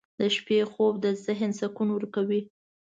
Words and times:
•د 0.19 0.21
شپې 0.35 0.59
خوب 0.71 0.93
د 1.03 1.05
ذهن 1.25 1.51
سکون 1.59 1.87
ورکوي. 1.93 2.41